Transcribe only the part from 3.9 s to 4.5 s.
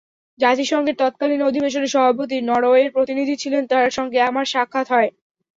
সঙ্গেও আমার